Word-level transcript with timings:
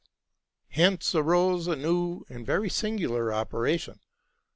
Hence 0.69 1.13
arose 1.13 1.67
a 1.67 1.75
new 1.75 2.25
and 2.27 2.43
very 2.43 2.71
singular 2.71 3.31
operation. 3.31 3.99